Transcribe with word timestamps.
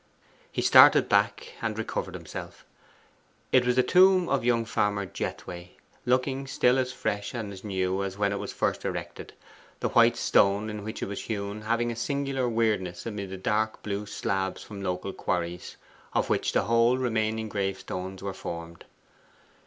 He 0.51 0.63
started 0.63 1.07
back, 1.07 1.53
and 1.61 1.77
recovered 1.77 2.15
himself. 2.15 2.65
It 3.51 3.67
was 3.67 3.75
the 3.75 3.83
tomb 3.83 4.29
of 4.29 4.43
young 4.43 4.65
farmer 4.65 5.05
Jethway, 5.05 5.73
looking 6.07 6.47
still 6.47 6.79
as 6.79 6.91
fresh 6.91 7.35
and 7.35 7.53
as 7.53 7.63
new 7.63 8.01
as 8.03 8.17
when 8.17 8.31
it 8.33 8.39
was 8.39 8.51
first 8.51 8.83
erected, 8.83 9.33
the 9.79 9.89
white 9.89 10.17
stone 10.17 10.71
in 10.71 10.83
which 10.83 11.03
it 11.03 11.07
was 11.07 11.25
hewn 11.25 11.61
having 11.61 11.91
a 11.91 11.95
singular 11.95 12.49
weirdness 12.49 13.05
amid 13.05 13.29
the 13.29 13.37
dark 13.37 13.83
blue 13.83 14.07
slabs 14.07 14.63
from 14.63 14.81
local 14.81 15.13
quarries, 15.13 15.77
of 16.13 16.31
which 16.31 16.51
the 16.51 16.63
whole 16.63 16.97
remaining 16.97 17.47
gravestones 17.47 18.23
were 18.23 18.33
formed. 18.33 18.85